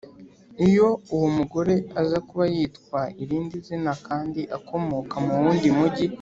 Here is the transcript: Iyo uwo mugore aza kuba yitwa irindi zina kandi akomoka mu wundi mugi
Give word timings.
Iyo 0.67 0.87
uwo 1.13 1.27
mugore 1.37 1.73
aza 2.01 2.17
kuba 2.27 2.45
yitwa 2.55 2.99
irindi 3.23 3.55
zina 3.67 3.93
kandi 4.07 4.41
akomoka 4.57 5.15
mu 5.25 5.33
wundi 5.41 5.69
mugi 5.77 6.05